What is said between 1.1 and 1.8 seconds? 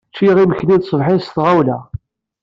s tɣawla.